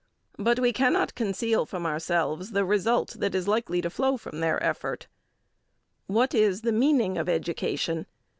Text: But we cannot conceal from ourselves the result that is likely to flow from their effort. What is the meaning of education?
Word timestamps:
But 0.39 0.57
we 0.57 0.73
cannot 0.73 1.13
conceal 1.13 1.67
from 1.67 1.85
ourselves 1.85 2.53
the 2.53 2.65
result 2.65 3.17
that 3.19 3.35
is 3.35 3.47
likely 3.47 3.81
to 3.83 3.89
flow 3.91 4.17
from 4.17 4.39
their 4.39 4.57
effort. 4.63 5.05
What 6.07 6.33
is 6.33 6.61
the 6.61 6.71
meaning 6.71 7.19
of 7.19 7.29
education? 7.29 8.07